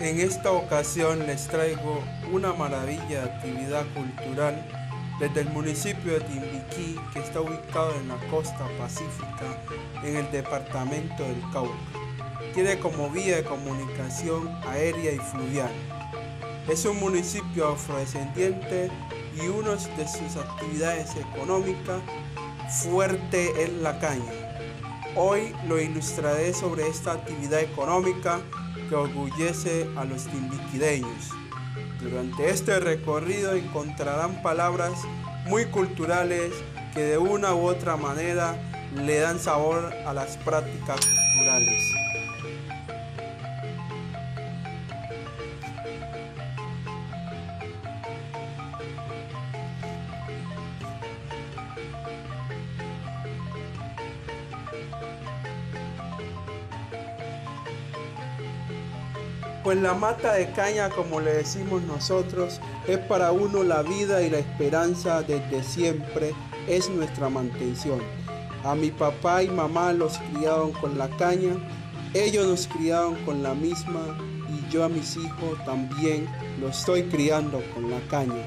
En 0.00 0.18
esta 0.18 0.50
ocasión 0.50 1.26
les 1.26 1.46
traigo 1.46 2.02
una 2.32 2.54
maravilla 2.54 3.06
de 3.06 3.20
actividad 3.20 3.84
cultural 3.94 4.66
desde 5.20 5.42
el 5.42 5.50
municipio 5.50 6.14
de 6.14 6.20
Timbiquí, 6.20 6.98
que 7.12 7.18
está 7.18 7.42
ubicado 7.42 7.94
en 7.96 8.08
la 8.08 8.16
costa 8.30 8.66
pacífica 8.78 9.62
en 10.02 10.16
el 10.16 10.32
departamento 10.32 11.22
del 11.22 11.42
Cauca. 11.52 11.74
Tiene 12.54 12.78
como 12.78 13.10
vía 13.10 13.36
de 13.36 13.44
comunicación 13.44 14.48
aérea 14.66 15.12
y 15.12 15.18
fluvial. 15.18 15.70
Es 16.66 16.86
un 16.86 16.98
municipio 16.98 17.68
afrodescendiente 17.68 18.90
y 19.36 19.48
una 19.48 19.72
de 19.72 20.08
sus 20.08 20.36
actividades 20.36 21.14
económicas 21.14 22.00
fuerte 22.82 23.64
es 23.64 23.70
la 23.74 23.98
caña. 23.98 24.32
Hoy 25.14 25.54
lo 25.68 25.78
ilustraré 25.78 26.54
sobre 26.54 26.88
esta 26.88 27.12
actividad 27.12 27.60
económica 27.60 28.40
que 28.90 28.96
orgullece 28.96 29.88
a 29.96 30.04
los 30.04 30.24
timbiquideños. 30.24 31.30
Durante 32.00 32.50
este 32.50 32.80
recorrido 32.80 33.54
encontrarán 33.54 34.42
palabras 34.42 34.92
muy 35.46 35.66
culturales 35.66 36.52
que 36.92 37.00
de 37.00 37.18
una 37.18 37.54
u 37.54 37.68
otra 37.68 37.96
manera 37.96 38.60
le 38.94 39.20
dan 39.20 39.38
sabor 39.38 39.94
a 40.04 40.12
las 40.12 40.36
prácticas 40.38 41.00
culturales. 41.06 41.99
Pues 59.70 59.82
la 59.82 59.94
mata 59.94 60.32
de 60.32 60.50
caña, 60.50 60.90
como 60.90 61.20
le 61.20 61.32
decimos 61.32 61.80
nosotros, 61.82 62.60
es 62.88 62.98
para 62.98 63.30
uno 63.30 63.62
la 63.62 63.82
vida 63.82 64.20
y 64.20 64.28
la 64.28 64.40
esperanza 64.40 65.22
desde 65.22 65.62
siempre, 65.62 66.34
es 66.66 66.90
nuestra 66.90 67.28
mantención. 67.28 68.00
A 68.64 68.74
mi 68.74 68.90
papá 68.90 69.44
y 69.44 69.48
mamá 69.48 69.92
los 69.92 70.18
criaron 70.18 70.72
con 70.72 70.98
la 70.98 71.08
caña, 71.10 71.54
ellos 72.14 72.48
nos 72.48 72.66
criaron 72.66 73.14
con 73.24 73.44
la 73.44 73.54
misma 73.54 74.18
y 74.48 74.72
yo 74.72 74.82
a 74.82 74.88
mis 74.88 75.16
hijos 75.16 75.64
también 75.64 76.28
los 76.60 76.80
estoy 76.80 77.04
criando 77.04 77.62
con 77.72 77.92
la 77.92 78.00
caña. 78.08 78.42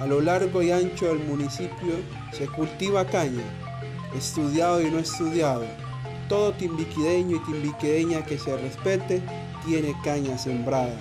A 0.00 0.06
lo 0.06 0.20
largo 0.20 0.60
y 0.60 0.72
ancho 0.72 1.06
del 1.06 1.20
municipio 1.20 1.94
se 2.32 2.48
cultiva 2.48 3.04
caña, 3.04 3.44
estudiado 4.12 4.82
y 4.82 4.90
no 4.90 4.98
estudiado. 4.98 5.83
Todo 6.28 6.52
timbiquideño 6.52 7.36
y 7.36 7.40
timbiquideña 7.40 8.24
que 8.24 8.38
se 8.38 8.56
respete 8.56 9.22
tiene 9.66 9.94
caña 10.02 10.38
sembrada. 10.38 10.98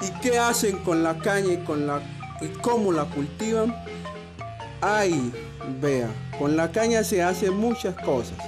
¿Y 0.00 0.20
qué 0.20 0.38
hacen 0.38 0.78
con 0.84 1.02
la 1.02 1.18
caña 1.18 1.54
y, 1.54 1.56
con 1.64 1.86
la, 1.86 2.00
y 2.40 2.48
cómo 2.60 2.92
la 2.92 3.04
cultivan? 3.04 3.74
Ay, 4.80 5.32
vea, 5.80 6.08
con 6.38 6.56
la 6.56 6.70
caña 6.70 7.02
se 7.02 7.22
hacen 7.22 7.56
muchas 7.56 7.94
cosas. 7.96 8.38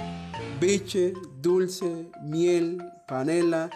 Biche, 0.59 1.13
dulce, 1.41 2.09
miel, 2.23 2.81
panela 3.07 3.69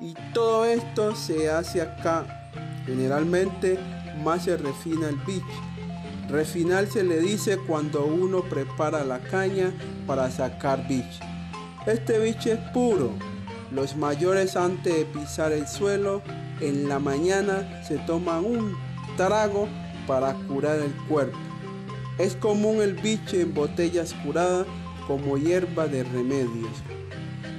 y 0.00 0.14
todo 0.34 0.64
esto 0.64 1.16
se 1.16 1.50
hace 1.50 1.80
acá. 1.80 2.50
Generalmente 2.84 3.78
más 4.22 4.44
se 4.44 4.56
refina 4.56 5.08
el 5.08 5.16
biche. 5.16 5.46
Refinar 6.28 6.86
se 6.86 7.02
le 7.02 7.20
dice 7.20 7.58
cuando 7.58 8.04
uno 8.04 8.42
prepara 8.42 9.04
la 9.04 9.20
caña 9.20 9.72
para 10.06 10.30
sacar 10.30 10.86
biche. 10.86 11.20
Este 11.86 12.18
biche 12.18 12.52
es 12.52 12.70
puro. 12.72 13.10
Los 13.70 13.96
mayores 13.96 14.56
antes 14.56 14.94
de 14.94 15.04
pisar 15.06 15.52
el 15.52 15.66
suelo 15.66 16.22
en 16.60 16.88
la 16.88 16.98
mañana 16.98 17.82
se 17.82 17.96
toman 17.98 18.44
un 18.44 18.76
trago 19.16 19.66
para 20.06 20.34
curar 20.34 20.78
el 20.78 20.92
cuerpo. 21.08 21.51
Es 22.18 22.36
común 22.36 22.82
el 22.82 22.94
biche 22.94 23.40
en 23.40 23.54
botellas 23.54 24.14
curadas 24.24 24.66
como 25.06 25.38
hierba 25.38 25.86
de 25.86 26.04
remedios. 26.04 26.70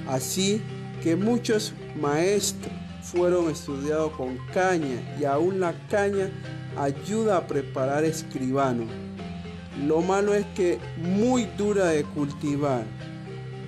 Así 0.08 0.62
que 1.02 1.16
muchos 1.16 1.74
maestros 2.00 2.72
fueron 3.02 3.50
estudiados 3.50 4.12
con 4.12 4.38
caña 4.52 5.16
y 5.20 5.24
aún 5.24 5.60
la 5.60 5.74
caña 5.88 6.30
ayuda 6.76 7.38
a 7.38 7.46
preparar 7.46 8.04
escribano. 8.04 8.84
Lo 9.86 10.00
malo 10.00 10.34
es 10.34 10.46
que 10.54 10.78
muy 10.96 11.44
dura 11.58 11.86
de 11.86 12.04
cultivar. 12.04 12.84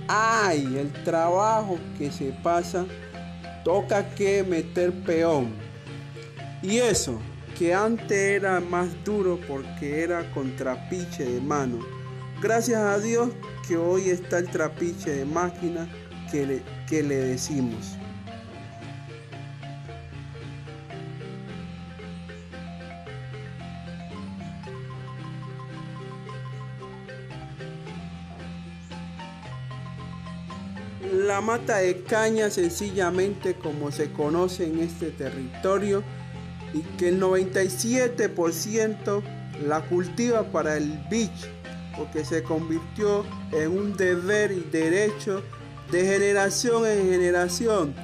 ¡Ay! 0.08 0.76
El 0.78 0.92
trabajo 1.04 1.78
que 1.98 2.10
se 2.12 2.32
pasa, 2.42 2.86
toca 3.64 4.14
que 4.14 4.44
meter 4.44 4.92
peón. 5.02 5.48
Y 6.62 6.78
eso, 6.78 7.18
que 7.58 7.74
antes 7.74 8.10
era 8.10 8.60
más 8.60 8.88
duro 9.04 9.40
porque 9.48 10.02
era 10.02 10.30
con 10.32 10.54
trapiche 10.56 11.24
de 11.24 11.40
mano. 11.40 11.78
Gracias 12.42 12.80
a 12.80 12.98
Dios 12.98 13.30
que 13.66 13.76
hoy 13.78 14.10
está 14.10 14.38
el 14.38 14.50
trapiche 14.50 15.10
de 15.10 15.24
máquina 15.24 15.88
que 16.30 16.46
le, 16.46 16.62
que 16.86 17.02
le 17.02 17.16
decimos. 17.16 17.96
La 31.10 31.40
mata 31.40 31.78
de 31.78 32.02
caña 32.02 32.50
sencillamente 32.50 33.54
como 33.54 33.90
se 33.90 34.12
conoce 34.12 34.66
en 34.66 34.80
este 34.80 35.10
territorio 35.10 36.02
y 36.72 36.80
que 36.98 37.08
el 37.08 37.20
97% 37.20 39.22
la 39.66 39.80
cultiva 39.82 40.44
para 40.44 40.76
el 40.76 40.98
beach 41.10 41.48
porque 41.96 42.24
se 42.24 42.42
convirtió 42.42 43.24
en 43.52 43.70
un 43.70 43.96
deber 43.96 44.52
y 44.52 44.60
derecho 44.70 45.42
de 45.90 46.04
generación 46.04 46.86
en 46.86 47.10
generación 47.10 47.94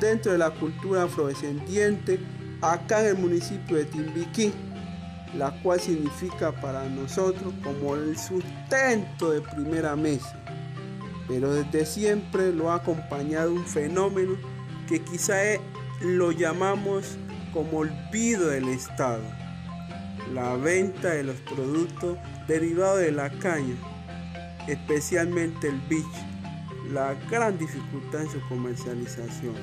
dentro 0.00 0.32
de 0.32 0.38
la 0.38 0.50
cultura 0.50 1.04
afrodescendiente 1.04 2.20
acá 2.60 3.00
en 3.00 3.06
el 3.06 3.18
municipio 3.18 3.76
de 3.76 3.84
Timbiquí, 3.84 4.52
la 5.36 5.50
cual 5.62 5.80
significa 5.80 6.52
para 6.52 6.88
nosotros 6.88 7.52
como 7.62 7.94
el 7.94 8.16
sustento 8.18 9.30
de 9.30 9.40
primera 9.40 9.96
mesa. 9.96 10.38
Pero 11.26 11.52
desde 11.52 11.86
siempre 11.86 12.52
lo 12.52 12.70
ha 12.70 12.76
acompañado 12.76 13.52
un 13.52 13.66
fenómeno 13.66 14.36
que 14.88 15.00
quizá 15.00 15.36
lo 16.00 16.32
llamamos 16.32 17.18
como 17.52 17.78
olvido 17.78 18.48
del 18.48 18.68
Estado, 18.68 19.22
la 20.32 20.54
venta 20.56 21.10
de 21.10 21.24
los 21.24 21.36
productos 21.40 22.18
derivados 22.46 23.00
de 23.00 23.12
la 23.12 23.30
caña, 23.30 23.74
especialmente 24.66 25.68
el 25.68 25.80
biche 25.88 26.28
la 26.92 27.14
gran 27.30 27.58
dificultad 27.58 28.22
en 28.22 28.30
su 28.30 28.40
comercialización. 28.48 29.54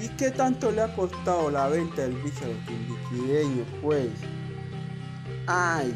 ¿Y 0.00 0.08
qué 0.16 0.30
tanto 0.30 0.70
le 0.70 0.82
ha 0.82 0.94
costado 0.94 1.50
la 1.50 1.68
venta 1.68 2.02
del 2.02 2.14
bicho 2.16 2.44
a 2.44 2.48
los 2.48 2.66
timbiquideños? 2.66 3.66
Pues, 3.82 4.10
ay, 5.46 5.94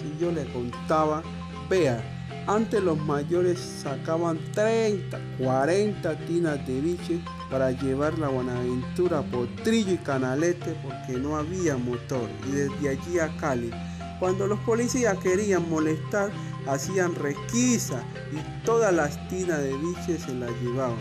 si 0.00 0.20
yo 0.20 0.30
le 0.30 0.44
contaba, 0.52 1.22
vea, 1.68 2.02
antes 2.48 2.82
los 2.82 2.98
mayores 2.98 3.60
sacaban 3.60 4.38
30, 4.52 5.20
40 5.38 6.18
tinas 6.26 6.66
de 6.66 6.80
biche 6.80 7.20
para 7.50 7.70
llevar 7.70 8.18
la 8.18 8.28
Buenaventura 8.28 9.22
por 9.22 9.46
Trillo 9.62 9.92
y 9.92 9.98
Canalete 9.98 10.74
porque 10.82 11.20
no 11.20 11.36
había 11.36 11.76
motor 11.76 12.28
y 12.48 12.52
desde 12.52 12.88
allí 12.88 13.18
a 13.18 13.28
Cali 13.36 13.70
cuando 14.18 14.46
los 14.46 14.58
policías 14.60 15.16
querían 15.18 15.68
molestar, 15.70 16.30
hacían 16.66 17.14
requisa 17.14 18.02
y 18.32 18.64
todas 18.64 18.92
las 18.92 19.28
tinas 19.28 19.60
de 19.60 19.72
biche 19.76 20.18
se 20.18 20.34
las 20.34 20.50
llevaban, 20.60 20.98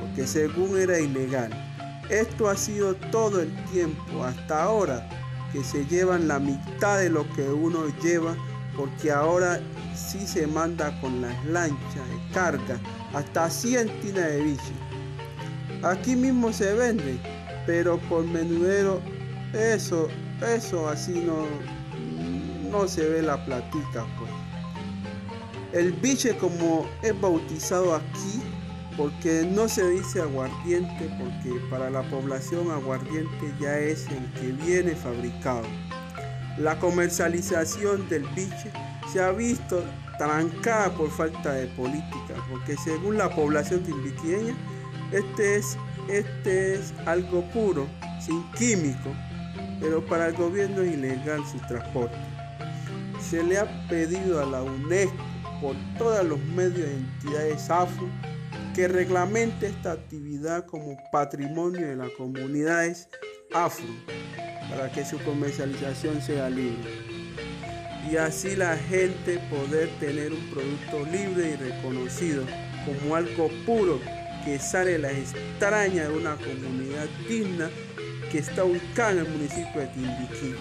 porque 0.00 0.26
según 0.26 0.78
era 0.78 0.98
ilegal. 0.98 1.52
Esto 2.08 2.48
ha 2.48 2.56
sido 2.56 2.94
todo 2.94 3.42
el 3.42 3.52
tiempo, 3.66 4.24
hasta 4.24 4.62
ahora, 4.62 5.06
que 5.52 5.62
se 5.62 5.84
llevan 5.86 6.26
la 6.26 6.38
mitad 6.38 6.98
de 6.98 7.10
lo 7.10 7.28
que 7.34 7.42
uno 7.42 7.80
lleva, 8.02 8.34
porque 8.76 9.10
ahora 9.10 9.60
sí 9.94 10.26
se 10.26 10.46
manda 10.46 10.98
con 11.00 11.20
las 11.22 11.44
lanchas 11.46 12.08
de 12.08 12.32
carga, 12.32 12.78
hasta 13.12 13.48
100 13.48 14.00
tinas 14.00 14.24
de 14.24 14.42
biche. 14.42 14.72
Aquí 15.82 16.16
mismo 16.16 16.52
se 16.52 16.72
vende, 16.74 17.18
pero 17.66 17.98
por 18.08 18.24
menudero, 18.24 19.00
eso, 19.52 20.08
eso 20.46 20.88
así 20.88 21.12
no, 21.12 21.46
no 22.70 22.88
se 22.88 23.08
ve 23.08 23.22
la 23.22 23.44
platica, 23.44 24.06
pues. 24.18 24.30
El 25.72 25.92
biche 25.92 26.36
como 26.36 26.86
es 27.02 27.20
bautizado 27.20 27.96
aquí, 27.96 28.40
porque 28.96 29.44
no 29.44 29.68
se 29.68 29.88
dice 29.90 30.20
aguardiente, 30.20 31.10
porque 31.18 31.60
para 31.68 31.90
la 31.90 32.02
población 32.10 32.70
aguardiente 32.70 33.52
ya 33.60 33.76
es 33.76 34.06
el 34.06 34.32
que 34.34 34.52
viene 34.64 34.94
fabricado. 34.94 35.64
La 36.58 36.78
comercialización 36.78 38.08
del 38.08 38.22
biche 38.28 38.70
se 39.12 39.20
ha 39.20 39.32
visto 39.32 39.82
trancada 40.18 40.94
por 40.94 41.10
falta 41.10 41.52
de 41.52 41.66
política, 41.68 42.34
porque 42.48 42.76
según 42.76 43.18
la 43.18 43.28
población 43.28 43.82
timbiqueña, 43.82 44.54
este 45.10 45.56
es, 45.56 45.76
este 46.08 46.74
es 46.74 46.94
algo 47.06 47.42
puro, 47.50 47.88
sin 48.20 48.48
químico, 48.52 49.10
pero 49.80 50.04
para 50.06 50.28
el 50.28 50.34
gobierno 50.34 50.82
es 50.82 50.94
ilegal 50.94 51.44
su 51.44 51.58
transporte. 51.66 52.16
Se 53.20 53.42
le 53.42 53.58
ha 53.58 53.88
pedido 53.88 54.40
a 54.40 54.46
la 54.46 54.62
UNESCO 54.62 55.16
por 55.60 55.74
todos 55.98 56.24
los 56.24 56.38
medios 56.38 56.86
de 56.86 56.94
entidades 56.94 57.68
AFU 57.68 58.08
que 58.74 58.86
reglamente 58.86 59.66
esta 59.66 59.92
actividad 59.92 60.66
como 60.66 60.96
patrimonio 61.10 61.86
de 61.86 61.96
las 61.96 62.10
comunidades 62.10 63.08
afro 63.52 63.86
para 64.70 64.90
que 64.90 65.04
su 65.04 65.18
comercialización 65.18 66.20
sea 66.20 66.50
libre. 66.50 66.90
Y 68.10 68.16
así 68.16 68.54
la 68.56 68.76
gente 68.76 69.38
poder 69.50 69.88
tener 69.98 70.32
un 70.32 70.50
producto 70.50 71.06
libre 71.10 71.50
y 71.50 71.56
reconocido 71.56 72.44
como 72.84 73.16
algo 73.16 73.48
puro 73.64 74.00
que 74.44 74.58
sale 74.58 74.98
la 74.98 75.10
extraña 75.10 76.08
de 76.08 76.12
una 76.14 76.36
comunidad 76.36 77.06
digna 77.28 77.70
que 78.30 78.38
está 78.38 78.64
ubicada 78.64 79.12
en 79.12 79.18
el 79.18 79.28
municipio 79.28 79.80
de 79.80 79.86
Timbiquí. 79.88 80.54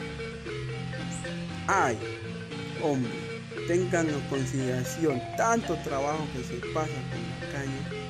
Ay, 1.68 1.98
hombre, 2.82 3.12
tengan 3.68 4.08
en 4.08 4.22
consideración 4.30 5.22
tanto 5.36 5.76
trabajo 5.84 6.26
que 6.34 6.44
se 6.44 6.56
pasa 6.74 6.92
con 6.92 7.50
la 7.50 7.52
caña 7.52 8.04